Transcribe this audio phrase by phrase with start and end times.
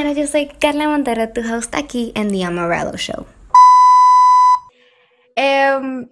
[0.00, 3.26] señores, yo soy Carla Montero, tu host aquí en The Amarillo Show.
[5.36, 6.08] Em,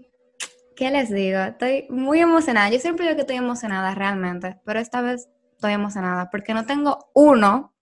[0.76, 1.38] ¿Qué les digo?
[1.38, 2.68] Estoy muy emocionada.
[2.68, 7.10] Yo siempre digo que estoy emocionada realmente, pero esta vez estoy emocionada porque no tengo
[7.14, 7.72] uno,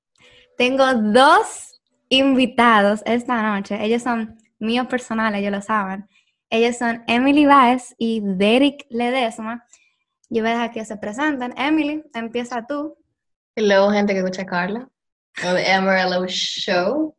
[0.56, 3.76] tengo dos invitados esta noche.
[3.84, 6.08] Ellos son míos personales, ellos lo saben.
[6.50, 9.66] Ellos son Emily Baez y Derek Ledesma.
[10.30, 11.52] Yo voy a dejar que se presenten.
[11.56, 12.96] Emily, empieza tú.
[13.56, 14.88] Hello, gente que escucha a Carla.
[15.44, 17.14] Amarillo Show.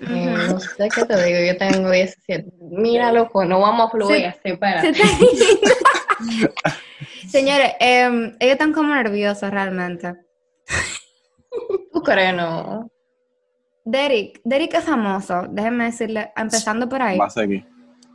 [0.00, 2.48] Eh, no sé qué te digo, yo tengo 17.
[2.70, 4.34] Mira, loco, no vamos a fluir.
[4.42, 4.98] Se está yendo.
[7.28, 10.14] Señores, em, ellos están como nerviosos realmente.
[11.92, 12.90] ¿Tú crees, no?
[13.84, 17.18] Derek, Derek es famoso, déjenme decirle, empezando por ahí.
[17.18, 17.66] Va a seguir.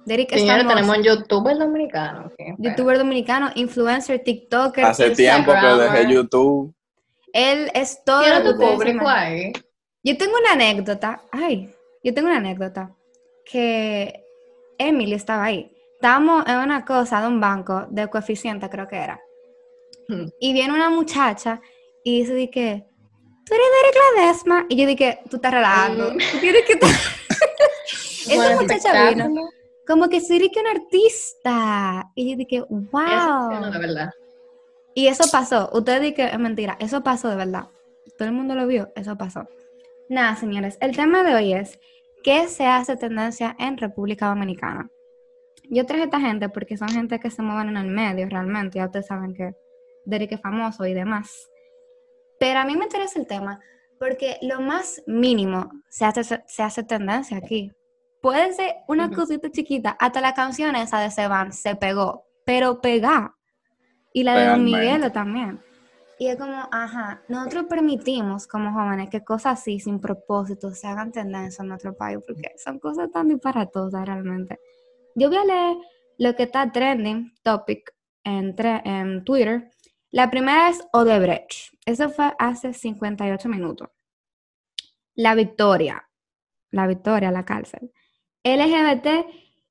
[0.06, 0.76] Derek es Señores, famoso.
[0.76, 2.20] tenemos un youtuber dominicano.
[2.28, 2.56] ok, espera.
[2.60, 4.86] youtuber dominicano, influencer, TikToker.
[4.86, 6.14] Hace tiempo que dejé.
[6.14, 6.74] YouTube.
[7.34, 9.18] Él es todo que tu público imaginan.
[9.18, 9.54] ahí.
[10.04, 11.24] Yo tengo una anécdota.
[11.32, 12.96] Ay, yo tengo una anécdota.
[13.44, 14.24] Que
[14.78, 15.76] Emily estaba ahí.
[15.96, 19.20] Estábamos en una cosa de un banco de coeficiente, creo que era.
[20.08, 20.28] Hmm.
[20.40, 21.60] Y viene una muchacha
[22.04, 22.86] y dice de que,
[23.46, 24.66] tú eres Derek Ledesma.
[24.70, 26.14] Y yo dije, tú estás relajando.
[26.14, 26.18] Mm.
[26.32, 28.34] Tú tienes que.
[28.34, 29.50] Esa muchacha vino.
[29.88, 32.12] Como que soy que un artista.
[32.16, 33.52] Y yo dije, wow.
[33.52, 34.10] sí, no, de verdad.
[34.96, 35.70] Y eso pasó.
[35.74, 36.78] Ustedes dicen que es mentira.
[36.80, 37.68] Eso pasó de verdad.
[38.18, 38.92] Todo el mundo lo vio.
[38.96, 39.48] Eso pasó.
[40.10, 40.78] Nada, señores.
[40.82, 41.80] El tema de hoy es
[42.24, 44.90] ¿qué se hace tendencia en República Dominicana?
[45.70, 48.80] Yo traje a esta gente porque son gente que se mueven en el medio realmente.
[48.80, 49.56] Ya ustedes saben que
[50.06, 51.50] Derek es famoso y demás.
[52.40, 53.60] Pero a mí me interesa el tema
[54.00, 57.72] porque lo más mínimo se hace, se hace tendencia aquí.
[58.22, 59.98] Puede ser una cosita chiquita.
[60.00, 62.26] Hasta la canción esa de Seban se pegó.
[62.46, 63.36] Pero pega.
[64.14, 64.64] Y la de Don.
[64.64, 65.60] Miguelo también.
[66.20, 71.12] Y es como, ajá, nosotros permitimos como jóvenes que cosas así, sin propósito, se hagan
[71.12, 74.60] tendencia en nuestro país, porque son cosas tan disparatosas realmente.
[75.16, 75.78] Yo voy a leer
[76.18, 77.94] lo que está trending topic
[78.24, 79.70] en, en Twitter.
[80.12, 81.74] La primera es Odebrecht.
[81.86, 83.90] Eso fue hace 58 minutos.
[85.16, 86.08] La victoria.
[86.72, 87.92] La victoria, la cárcel.
[88.44, 89.26] LGBT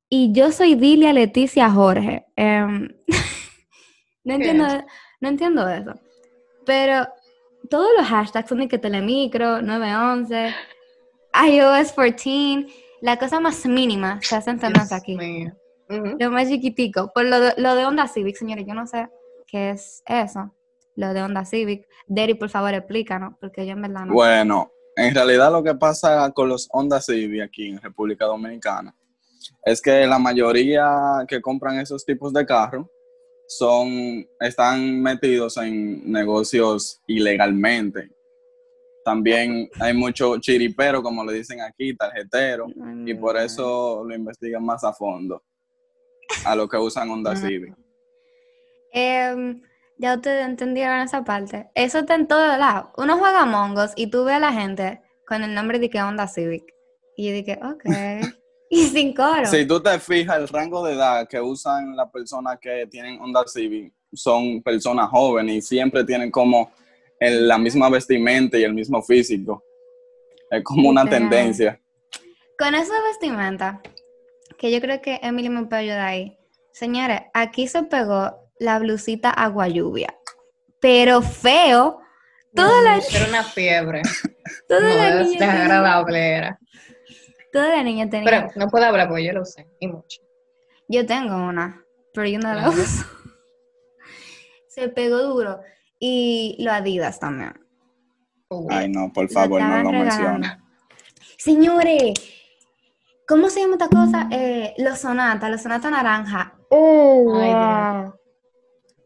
[0.08, 2.26] y yo soy Dilia Leticia Jorge.
[2.36, 2.88] Em,
[4.24, 4.66] no, entiendo,
[5.20, 5.94] no entiendo eso.
[6.64, 7.06] Pero
[7.68, 10.54] todos los hashtags son de que Telemicro, 911,
[11.48, 12.66] iOS 14,
[13.00, 15.18] la cosa más mínima se hacen Dios aquí.
[15.88, 17.12] Lo más chiquitico.
[17.12, 19.08] Por lo de, lo de Honda Civic, señores, yo no sé
[19.46, 20.54] qué es eso.
[20.94, 21.86] Lo de Honda Civic.
[22.06, 24.14] Derry, por favor, explícanos, porque yo en verdad no.
[24.14, 28.94] Bueno, en realidad lo que pasa con los Honda Civic aquí en República Dominicana
[29.64, 32.86] es que la mayoría que compran esos tipos de carros
[33.58, 38.10] son, están metidos en negocios ilegalmente.
[39.04, 42.66] También hay mucho chiripero, como le dicen aquí, tarjetero,
[43.04, 45.42] y por eso lo investigan más a fondo
[46.44, 47.36] a lo que usan Honda.
[47.36, 47.74] Civic.
[48.92, 49.62] Em,
[49.98, 51.70] ya ustedes entendieron esa parte.
[51.74, 52.90] Eso está en todos lados.
[52.96, 56.02] Uno juega Among Us y tú ves a la gente con el nombre de que
[56.02, 56.64] Honda Civic.
[57.16, 57.84] Y yo dije, ok.
[58.74, 59.44] y sin coro.
[59.44, 63.44] Si tú te fijas, el rango de edad que usan las personas que tienen Honda
[63.46, 66.70] Civic son personas jóvenes y siempre tienen como
[67.20, 69.62] el- la misma vestimenta y el mismo físico.
[70.50, 71.28] Es como una Literal.
[71.28, 71.80] tendencia.
[72.58, 73.82] Con esa vestimenta,
[74.58, 76.38] que yo creo que Emily me puede ayudar ahí.
[76.72, 80.14] Señores, aquí se pegó la blusita agua lluvia.
[80.80, 81.98] Pero feo.
[82.54, 84.00] Toda la, Era una fiebre.
[84.68, 86.58] toda No, la desagradable era.
[87.52, 88.24] Toda la niña tenía.
[88.24, 90.20] Pero no puedo hablar porque yo lo sé, y mucho.
[90.88, 92.70] Yo tengo una, pero yo no la Ajá.
[92.70, 93.04] uso.
[94.68, 95.60] Se pegó duro.
[95.98, 97.52] Y lo Adidas también.
[98.48, 100.50] Uh, Ay, no, por Lo favor, no lo menciones.
[101.38, 102.12] Señores,
[103.26, 104.28] ¿cómo se llama esta cosa?
[104.30, 106.58] Eh, los sonata, los sonata naranja.
[106.68, 108.14] Oh, Ay, wow.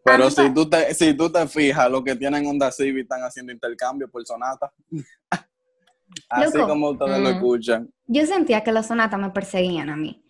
[0.04, 3.52] Pero si tú, te, si tú te fijas, los que tienen Honda Civic están haciendo
[3.52, 4.72] intercambio por sonata.
[6.28, 6.68] Así Loco.
[6.68, 7.32] como ustedes lo Mm.
[7.34, 7.90] escuchan.
[8.06, 10.22] Yo sentía que los sonatas me perseguían a mí.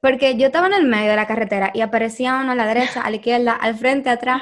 [0.00, 3.02] Porque yo estaba en el medio de la carretera y aparecía uno a la derecha,
[3.02, 4.40] a la izquierda, al frente, atrás.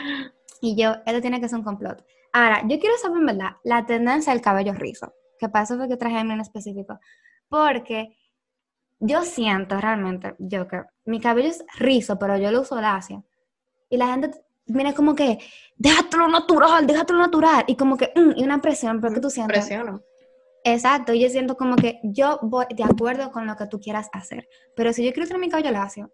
[0.60, 2.04] Y yo, esto tiene que ser un complot.
[2.32, 5.12] Ahora, yo quiero saber en verdad la tendencia del cabello rizo.
[5.38, 6.98] Que para eso fue que traje a mí en específico.
[7.48, 8.16] Porque
[9.00, 13.24] yo siento realmente, yo que mi cabello es rizo, pero yo lo uso lacio.
[13.90, 14.30] Y la gente
[14.66, 15.38] viene como que,
[15.76, 17.64] déjatelo natural, déjatelo natural.
[17.66, 19.58] Y como que, mm, y una presión, porque tú sientes.
[19.66, 20.02] Presiono.
[20.64, 24.48] Exacto, yo siento como que yo voy de acuerdo con lo que tú quieras hacer.
[24.76, 26.12] Pero si yo quiero tener mi cabello lacio,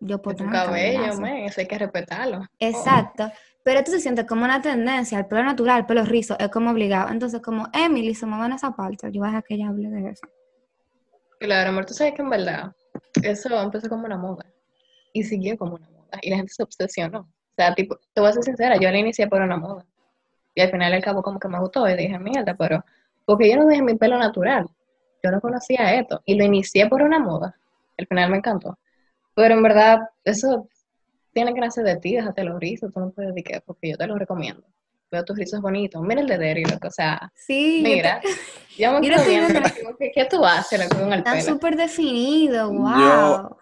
[0.00, 2.46] yo puedo Tu tener mi cabello cabello, man, eso hay que respetarlo.
[2.58, 3.30] Exacto.
[3.62, 6.70] Pero esto se siente como una tendencia, el pelo natural, el pelo rizo, es como
[6.70, 7.10] obligado.
[7.10, 9.88] Entonces, como Emily se mueve en esa parte, yo voy a dejar que ella hable
[9.88, 10.26] de eso.
[11.40, 12.72] Claro, amor, tú sabes que en verdad
[13.22, 14.44] eso empezó como una moda
[15.12, 17.20] y siguió como una moda y la gente se obsesionó.
[17.20, 19.86] O sea, tipo, te voy a ser sincera, yo la inicié por una moda
[20.54, 22.84] y al final al cabo como que me gustó y dije, mierda, pero
[23.24, 24.66] porque yo no dejé mi pelo natural,
[25.22, 27.54] yo no conocía esto y lo inicié por una moda.
[27.98, 28.78] Al final me encantó.
[29.34, 30.68] Pero en verdad, eso
[31.32, 33.96] tiene que nacer de ti, déjate los rizos, tú no puedes decir que, porque yo
[33.96, 34.62] te lo recomiendo.
[35.10, 38.28] Veo tus rizos bonitos, mira el de Derry, loco, o sea, Sí, mira, te-
[38.82, 39.60] yo me Mira, viendo,
[39.98, 41.52] que, ¿qué tú haces loco, con el está pelo?
[41.54, 42.98] súper definido, wow.
[42.98, 43.56] Yo-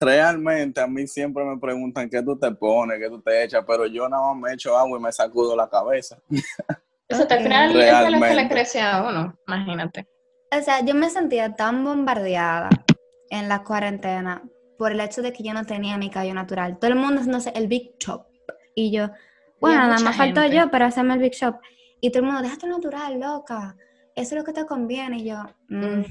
[0.00, 3.84] Realmente a mí siempre me preguntan qué tú te pones, qué tú te echas, pero
[3.86, 6.18] yo nada más me echo agua y me sacudo la cabeza.
[7.08, 7.42] Eso al Ok.
[7.42, 10.06] final el pelo es que le crece a uno, imagínate.
[10.56, 12.68] O sea, yo me sentía tan bombardeada
[13.30, 14.42] en la cuarentena
[14.78, 16.78] por el hecho de que yo no tenía mi cabello natural.
[16.78, 18.26] Todo el mundo, no sé, el Big Chop.
[18.74, 19.08] Y yo,
[19.60, 21.56] bueno, nada más faltó yo para hacerme el Big Shop.
[22.00, 23.76] Y todo el mundo, déjate natural, loca.
[24.14, 25.18] Eso es lo que te conviene.
[25.18, 26.02] Y yo, mm,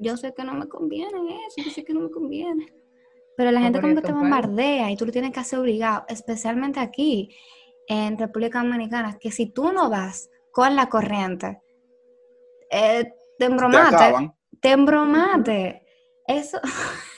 [0.00, 2.66] yo sé que no me conviene eso, yo sé que no me conviene.
[3.36, 6.80] Pero la gente como que te bombardea y tú lo tienes que hacer obligado, especialmente
[6.80, 7.34] aquí
[7.88, 11.60] en República Dominicana, que si tú no vas con la corriente,
[12.70, 14.34] eh, te Te embromate, acaban.
[14.60, 15.82] te embromate.
[16.26, 16.58] Eso,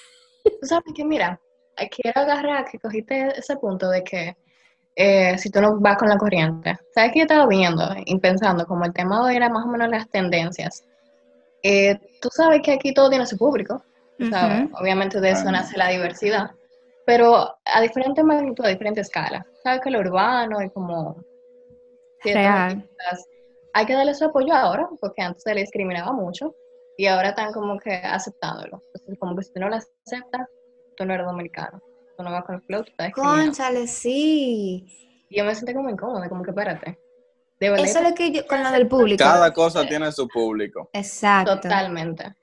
[0.44, 1.40] Tú sabes que, mira,
[1.90, 4.37] quiero agarrar que cogiste ese punto de que
[4.96, 6.76] eh, si tú no vas con la corriente.
[6.94, 9.88] ¿Sabes que yo estaba viendo y pensando como el tema de era más o menos
[9.88, 10.84] las tendencias?
[11.62, 13.82] Eh, tú sabes que aquí todo tiene su público,
[14.78, 16.50] obviamente de eso nace la diversidad,
[17.06, 19.44] pero a diferentes magnitudes, a diferentes escalas.
[19.64, 21.25] ¿Sabes que lo urbano y como...
[22.22, 22.88] Real.
[23.72, 26.55] Hay que darle su apoyo ahora, porque antes se le discriminaba mucho
[26.96, 28.82] y ahora están como que aceptándolo.
[28.94, 30.49] Entonces, como que si tú no lo aceptas,
[30.96, 31.82] tú no eres dominicano.
[32.16, 34.87] Tú no vas con el flow, tú estás sí.
[35.28, 36.99] Y yo me sentí como incómoda, como que espérate.
[37.58, 39.25] De verdad, Eso es lo que yo, con lo del público.
[39.25, 40.90] Cada cosa tiene su público.
[40.93, 41.58] Exacto.
[41.61, 42.37] totalmente.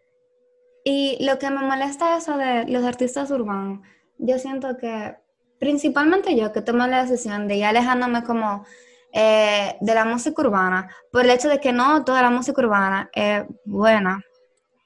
[0.84, 3.80] Y lo que me molesta eso de los artistas urbanos,
[4.18, 5.16] yo siento que
[5.62, 8.66] principalmente yo que tomo la decisión de ir alejándome como
[9.14, 13.10] eh, de la música urbana, por el hecho de que no toda la música urbana
[13.14, 14.22] es buena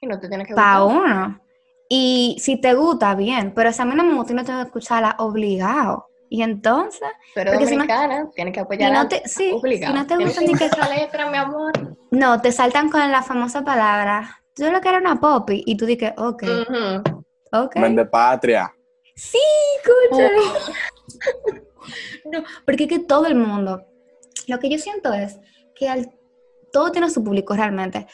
[0.01, 1.39] Y no te tienes que para uno.
[1.87, 4.65] Y si te gusta, bien, pero si a mí no me gusta, no tengo que
[4.65, 6.07] escucharla obligado.
[6.29, 9.93] Y entonces, Pero porque si no- dominicana, tienes que apoyar no te- sí, obligado.
[9.93, 11.71] si no te gusta ni que- la letra, mi amor.
[12.11, 15.85] no, te saltan con la famosa palabra, yo lo que era una popi, y tú
[15.85, 17.23] dices, ok, Ujú.
[17.53, 17.75] ok.
[17.75, 18.74] Vende patria.
[19.15, 19.39] Sí,
[19.85, 20.37] cónchale.
[22.31, 23.85] No, porque es que todo el mundo,
[24.47, 25.39] lo que yo siento es
[25.75, 26.11] que al-
[26.71, 28.07] todo tiene su público realmente,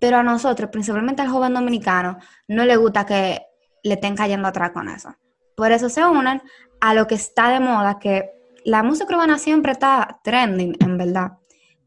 [0.00, 3.42] pero a nosotros, principalmente al joven dominicano, no le gusta que
[3.82, 5.16] le estén cayendo atrás con eso.
[5.56, 6.40] Por eso se unen
[6.80, 8.30] a lo que está de moda, que
[8.64, 11.32] la música urbana siempre está trending, en verdad.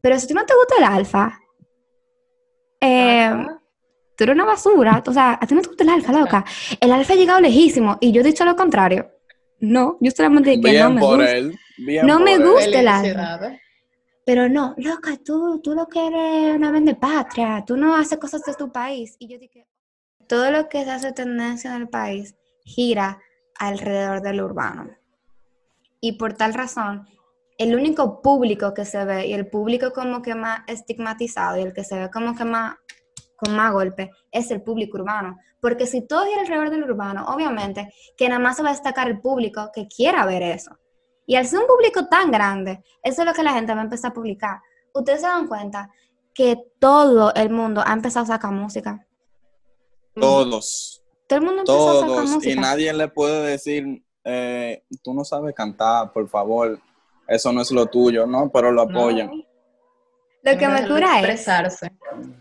[0.02, 1.40] Pero si ti no te gusta el alfa,
[2.80, 3.46] eh.
[4.16, 5.02] Tú eres una basura.
[5.06, 6.44] O sea, a ti no te gusta el alfa, loca.
[6.80, 9.10] El alfa ha llegado lejísimo y yo he dicho lo contrario.
[9.60, 11.32] No, yo solamente digo que no me por gusta.
[11.36, 11.58] él.
[11.78, 12.42] Bien No por me él.
[12.42, 12.64] gusta.
[12.64, 12.72] el.
[12.88, 13.60] Felicidades.
[14.24, 18.42] Pero no, loca, tú, tú lo que eres una vende patria, tú no haces cosas
[18.44, 19.16] de tu país.
[19.18, 19.66] Y yo dije,
[20.28, 23.18] todo lo que se hace tendencia en el país gira
[23.58, 24.90] alrededor del urbano.
[26.00, 27.06] Y por tal razón,
[27.58, 31.72] el único público que se ve y el público como que más estigmatizado y el
[31.72, 32.76] que se ve como que más
[33.42, 35.38] con más golpe es el público urbano.
[35.60, 39.08] Porque si todo gira alrededor del urbano, obviamente que nada más se va a destacar
[39.08, 40.78] el público que quiera ver eso.
[41.26, 43.84] Y al ser un público tan grande, eso es lo que la gente va a
[43.84, 44.60] empezar a publicar.
[44.92, 45.88] Ustedes se dan cuenta
[46.34, 49.06] que todo el mundo ha empezado a sacar música.
[50.14, 51.02] Todos.
[51.28, 52.30] Todo el mundo a sacar Todos.
[52.30, 52.60] Y música.
[52.60, 56.78] nadie le puede decir, eh, tú no sabes cantar, por favor.
[57.26, 58.50] Eso no es lo tuyo, ¿no?
[58.52, 59.28] Pero lo apoyan.
[59.28, 61.92] No, Lo que me cura es, expresarse.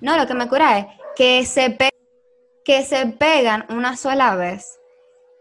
[0.01, 0.85] No, lo que me cura es
[1.15, 1.89] que se, pe-
[2.65, 4.79] que se pegan una sola vez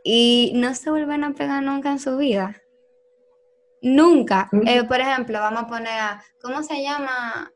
[0.05, 2.57] y no se vuelven a pegar nunca en su vida.
[3.83, 4.49] Nunca.
[4.53, 4.63] Ujú.
[4.67, 7.51] Eh, por ejemplo, vamos a poner a, ¿cómo se llama?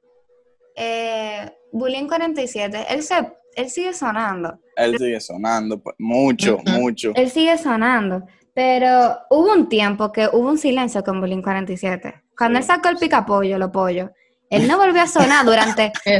[0.74, 2.86] Eh, Bulín 47.
[2.88, 3.14] Él, se,
[3.56, 4.58] él sigue sonando.
[4.76, 7.12] Él sigue sonando, pues, mucho, mucho.
[7.14, 8.22] Él sigue sonando.
[8.54, 12.22] Pero hubo un tiempo que hubo un silencio con Bulín 47.
[12.36, 14.10] Cuando él sacó el picapollo, lo pollo,
[14.56, 15.92] él no volvió a sonar durante.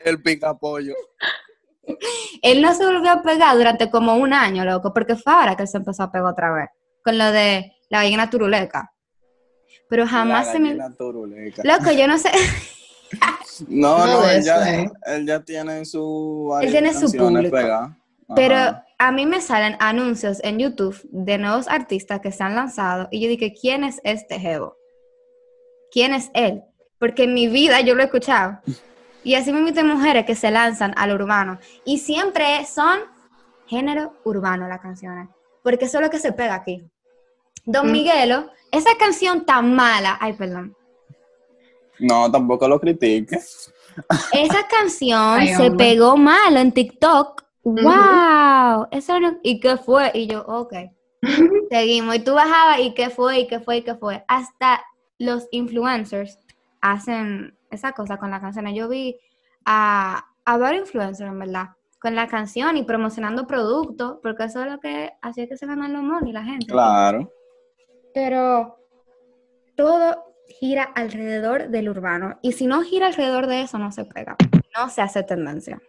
[0.00, 0.94] El pica pollo.
[2.42, 5.62] Él no se volvió a pegar durante como un año, loco, porque fue ahora que
[5.62, 6.68] él se empezó a pegar otra vez.
[7.04, 8.92] Con lo de la gallina turuleca.
[9.88, 10.76] Pero jamás La se me.
[10.96, 11.62] turuleca.
[11.64, 12.30] Loco, yo no sé.
[13.68, 14.90] No, No él eso, ya, eh.
[15.06, 17.56] él ya tiene su Él tiene su público.
[18.34, 18.56] Pero
[18.98, 23.22] a mí me salen anuncios en YouTube de nuevos artistas que se han lanzado y
[23.22, 24.76] yo dije, ¿quién es este Jevo?
[25.92, 26.64] ¿Quién es él?
[26.98, 28.58] Porque en mi vida yo lo he escuchado.
[29.22, 31.58] Y así me de mujeres que se lanzan al urbano.
[31.84, 33.00] Y siempre son
[33.66, 35.28] género urbano las canciones.
[35.62, 36.88] Porque eso es lo que se pega aquí.
[37.64, 37.90] Don.
[37.90, 40.76] Miguelo, esa canción tan mala, ay, perdón.
[41.98, 43.36] No, tampoco lo critique.
[44.32, 47.42] Esa canción Ay, se pegó mal en TikTok.
[47.64, 48.86] ¡Wow!
[48.92, 50.12] Eso no- ¿Y qué fue?
[50.14, 50.72] Y yo, ok.
[51.70, 52.14] Seguimos.
[52.14, 53.40] Y tú bajabas, ¿y qué fue?
[53.40, 53.78] ¿Y qué fue?
[53.78, 54.24] ¿Y qué fue?
[54.28, 54.84] Hasta
[55.18, 56.38] los influencers
[56.92, 58.72] hacen esa cosa con la canción.
[58.74, 59.18] Yo vi
[59.64, 64.70] a, a varios influencers, en verdad, con la canción y promocionando productos, porque eso es
[64.70, 66.66] lo que hacía que se ganan los money la gente.
[66.66, 67.32] Claro.
[68.14, 68.78] Pero
[69.76, 70.24] todo
[70.60, 72.38] gira alrededor del urbano.
[72.40, 74.36] Y si no gira alrededor de eso, no se pega.
[74.76, 75.80] No se hace tendencia.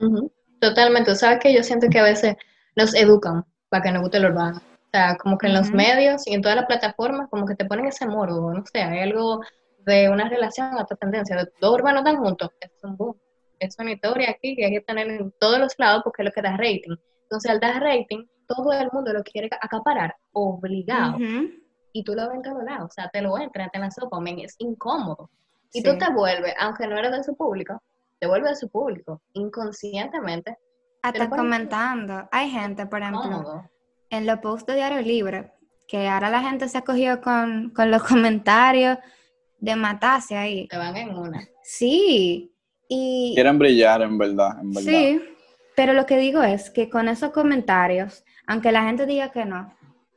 [0.00, 0.30] Ujú.
[0.60, 1.14] Totalmente.
[1.14, 2.36] ¿Sabes que Yo siento que a veces
[2.76, 4.58] nos educan para que nos guste el urbano.
[4.58, 7.64] O sea, como que en los medios y en todas las plataformas, como que te
[7.64, 9.40] ponen ese morbo, no sé, hay algo
[9.84, 13.16] de una relación a otra tendencia, de dos urbanos tan juntos, es un boom.
[13.58, 16.32] Es una historia aquí que hay que tener en todos los lados porque es lo
[16.32, 16.96] que da rating.
[17.22, 21.16] Entonces, al dar rating, todo el mundo lo quiere acaparar, obligado.
[21.16, 21.48] Ujú.
[21.92, 24.18] Y tú lo ves en todos lados, o sea, te lo entran, te la sopa,
[24.20, 25.30] men, es incómodo.
[25.72, 25.84] Y Sí.
[25.84, 27.80] tú te vuelves, aunque no eres de su público,
[28.18, 30.56] te vuelves de su público, inconscientemente,
[31.02, 32.28] Hasta comentando.
[32.30, 33.70] Hay gente, por ejemplo, cómodo.
[34.10, 35.52] en los posts de Diario Libre,
[35.88, 38.98] que ahora la gente se ha cogido con, con los comentarios
[39.62, 40.66] de matarse ahí.
[40.66, 41.48] Te van en una.
[41.62, 42.52] Sí.
[42.88, 44.90] Y Quieren brillar, en verdad, en verdad.
[44.90, 45.22] sí,
[45.76, 49.72] pero lo que digo es que con esos comentarios, aunque la gente diga que no,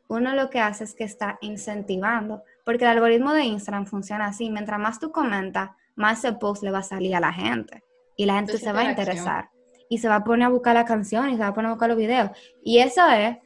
[0.09, 4.49] uno lo que hace es que está incentivando, porque el algoritmo de Instagram funciona así,
[4.49, 7.83] mientras más tú comentas, más ese post le va a salir a la gente
[8.17, 9.49] y la gente Entonces, se va a interesar
[9.87, 11.73] y se va a poner a buscar la canción y se va a poner a
[11.73, 12.31] buscar los videos.
[12.63, 13.37] Y eso es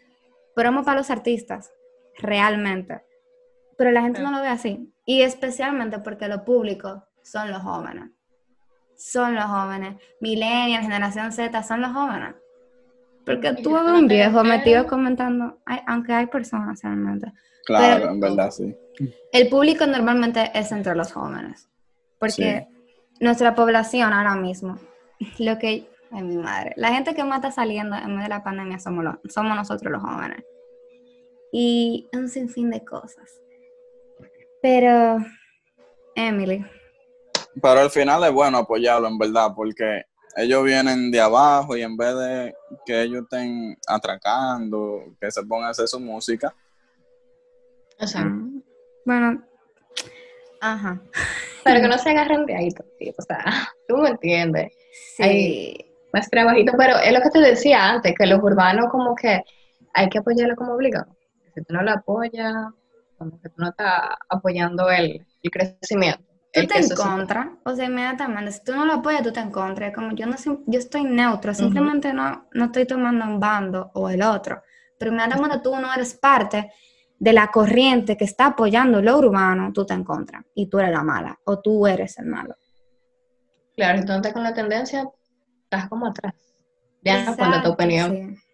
[0.56, 1.70] promo para los artistas,
[2.18, 3.02] realmente.
[3.80, 4.94] Pero la gente no lo ve así.
[5.06, 8.10] Y especialmente porque lo público son los jóvenes.
[8.98, 9.96] Son los jóvenes.
[10.20, 12.36] Millennials, generación Z, son los jóvenes.
[13.26, 17.32] Porque tú ves un viejo metido comentando, aunque hay personas realmente.
[17.66, 18.76] Claro, Pero- en verdad, sí.
[19.32, 21.70] El público normalmente es entre los jóvenes.
[22.20, 22.68] Porque
[23.22, 24.78] nuestra población ahora mismo,
[25.40, 28.44] lo que, ay mi madre, la gente que más está saliendo en medio de la
[28.44, 30.44] pandemia somos, los- somos nosotros los jóvenes.
[31.54, 33.40] Y un sinfín de cosas.
[34.62, 35.18] Pero,
[36.16, 36.66] Emily,
[37.62, 40.04] Pero al final es bueno apoyarlo, en verdad, porque
[40.36, 42.54] ellos vienen de abajo y en vez de
[42.86, 46.54] que ellos estén atracando, que se pongan a hacer su música,
[48.00, 48.64] O sea, mm,
[49.06, 49.44] bueno,
[50.62, 51.02] ajá,
[51.64, 53.44] pero que no se agarren de ahí, tío, o sea,
[53.88, 54.72] tú me entiendes.
[55.18, 55.86] sí, Ay.
[56.12, 59.44] Más trabajito, pero es lo que te decía antes, que los urbanos como que
[59.94, 61.16] hay que apoyarlo como obligado.
[61.54, 62.52] Si tú no lo apoyas,
[63.20, 66.24] como que tú no estás apoyando el, el crecimiento.
[66.52, 69.42] tú el te en contra, o sea, inmediatamente, si tú no lo apoyas, tú te
[69.42, 70.36] en contra, Es como yo no
[70.66, 74.64] yo estoy neutro, simplemente no, no estoy tomando un bando o el otro,
[74.98, 76.72] pero inmediatamente tú no eres parte
[77.20, 80.92] de la corriente que está apoyando lo urbano, tú te en contra, y tú eres
[80.92, 82.56] la mala, o tú eres el malo.
[83.76, 85.08] Claro, estás con la tendencia,
[85.64, 86.34] estás como atrás.
[87.02, 88.12] Ya no cuenta tu opinión.
[88.12, 88.50] sí.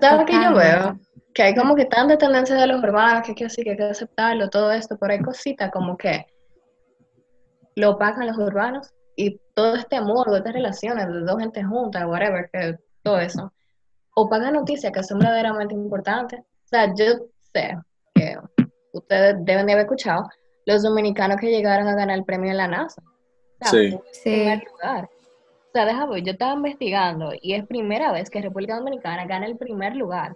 [0.00, 0.98] ¿Sabes que yo veo?
[1.38, 3.76] Que hay como que tanta tendencia de los urbanos, que hay que así, que hay
[3.76, 6.26] que aceptarlo, todo esto, pero hay cositas como que
[7.76, 12.50] lo opacan los urbanos y todo este morbo, estas relaciones de dos gente juntas, whatever,
[12.52, 13.52] que todo eso,
[14.16, 16.40] opacan noticias que son verdaderamente importantes.
[16.40, 17.04] O sea, yo
[17.52, 17.78] sé
[18.16, 18.36] que
[18.92, 20.28] ustedes deben de haber escuchado
[20.66, 23.00] los dominicanos que llegaron a ganar el premio en la NASA.
[23.00, 23.90] O sea, Sí.
[24.10, 24.30] Sí.
[24.32, 25.04] primer lugar.
[25.04, 29.46] O sea, deja ver, yo estaba investigando y es primera vez que República Dominicana gana
[29.46, 30.34] el primer lugar.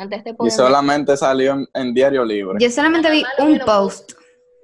[0.00, 2.56] Ante este y solamente salió en, en Diario Libre.
[2.58, 4.12] Yo solamente vi un post,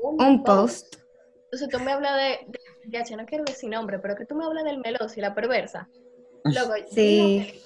[0.00, 0.96] un post.
[1.44, 4.34] Entonces tú me hablas de, de- ya, yo no quiero decir nombre, pero que tú
[4.34, 5.88] me hablas del meloso y la perversa.
[6.44, 7.62] Loco, Sí.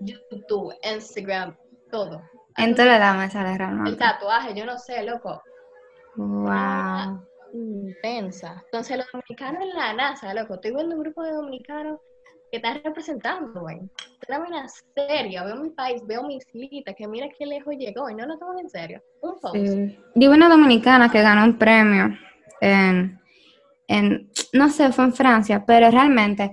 [0.00, 1.56] YouTube, Instagram,
[1.90, 2.20] todo.
[2.58, 3.56] En toda la me sale
[3.88, 5.42] El tatuaje, yo no sé, loco.
[6.16, 7.26] Wow.
[7.54, 8.62] Intensa.
[8.66, 12.00] Entonces los dominicanos en la NASA, loco, estoy viendo un grupo de dominicanos
[12.54, 13.80] que están representando, güey.
[14.28, 18.14] Una vaina seria, veo mi país, veo mi islita, que mira qué lejos llegó y
[18.14, 19.02] no lo toman en serio.
[19.22, 19.56] Un post.
[19.56, 19.98] Sí.
[20.14, 22.16] Yo una dominicana que ganó un premio
[22.60, 23.20] en,
[23.88, 26.52] en, no sé, fue en Francia, pero realmente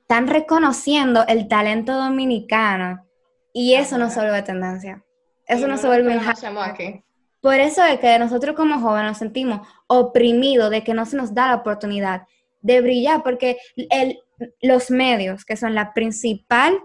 [0.00, 3.06] están reconociendo el talento dominicano
[3.52, 5.04] y eso no se vuelve tendencia.
[5.46, 7.04] Eso Y no se vuelve un.
[7.40, 11.32] Por eso es que nosotros como jóvenes nos sentimos oprimidos de que no se nos
[11.34, 12.26] da la oportunidad
[12.60, 14.18] de brillar, porque el,
[14.62, 16.78] los medios, que son la principal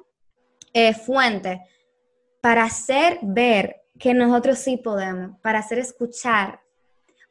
[0.74, 1.62] eh, fuente
[2.42, 6.62] para hacer ver que nosotros sí podemos, para hacer escuchar.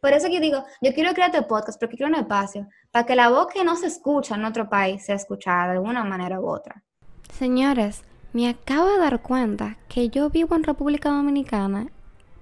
[0.00, 3.16] Por eso yo digo, yo quiero crear este podcast porque quiero un espacio para que
[3.16, 6.48] la voz que no se escucha en otro país sea escuchada de una manera u
[6.48, 6.82] otra.
[7.32, 11.88] Señores, me acabo de dar cuenta que yo vivo en República Dominicana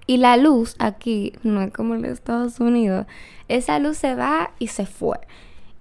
[0.05, 3.05] y la luz aquí no es como en Estados Unidos.
[3.47, 5.19] Esa luz se va y se fue.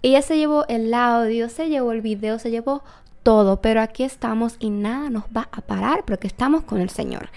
[0.03, 2.83] Ella se llevó el audio, se llevó el video, se llevó
[3.23, 7.31] todo, pero aquí estamos y nada nos va a parar porque estamos con el Señor.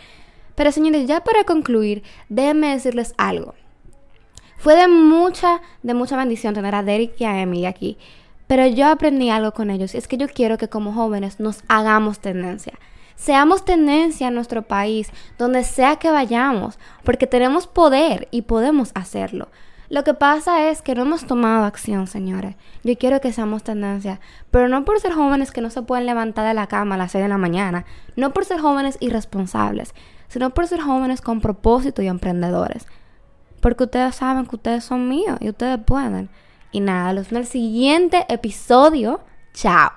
[0.56, 3.54] Pero señores, ya para concluir, déjenme decirles algo.
[4.58, 7.98] Fue de mucha, de mucha bendición tener a Derek y a Emily aquí.
[8.48, 11.64] Pero yo aprendí algo con ellos y es que yo quiero que como jóvenes nos
[11.68, 12.74] hagamos tendencia.
[13.16, 19.50] Seamos tendencia en nuestro país, donde sea que vayamos, porque tenemos poder y podemos hacerlo.
[19.90, 22.56] Lo que pasa es que no hemos tomado acción, señores.
[22.84, 24.20] Yo quiero que seamos tendencia,
[24.52, 27.12] pero no por ser jóvenes que no se pueden levantar de la cama a las
[27.12, 29.94] 6 de la mañana, no por ser jóvenes irresponsables,
[30.28, 32.88] sino por ser jóvenes con propósito y emprendedores.
[33.62, 36.30] Porque ustedes saben que ustedes son míos y ustedes pueden.
[36.72, 39.22] Y nada, los vemos en el siguiente episodio.
[39.54, 39.92] Chao.